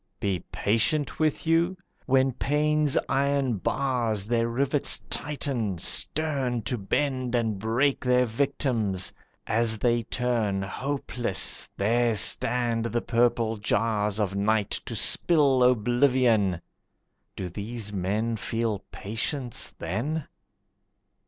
[0.19, 1.77] Be patient with you?
[2.07, 9.13] When pain's iron bars Their rivets tighten, stern To bend and break their victims;
[9.45, 16.61] as they turn, Hopeless, there stand the purple jars Of night to spill oblivion.
[17.35, 20.27] Do these men Feel patience then?